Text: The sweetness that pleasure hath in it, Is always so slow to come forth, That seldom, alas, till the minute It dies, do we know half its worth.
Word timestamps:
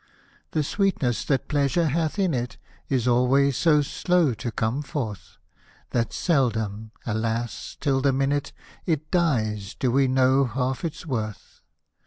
The 0.53 0.63
sweetness 0.63 1.23
that 1.25 1.47
pleasure 1.47 1.89
hath 1.89 2.17
in 2.17 2.33
it, 2.33 2.57
Is 2.89 3.07
always 3.07 3.55
so 3.55 3.83
slow 3.83 4.33
to 4.33 4.51
come 4.51 4.81
forth, 4.81 5.37
That 5.91 6.11
seldom, 6.11 6.89
alas, 7.05 7.77
till 7.79 8.01
the 8.01 8.11
minute 8.11 8.51
It 8.87 9.11
dies, 9.11 9.75
do 9.75 9.91
we 9.91 10.07
know 10.07 10.45
half 10.45 10.83
its 10.83 11.05
worth. 11.05 11.61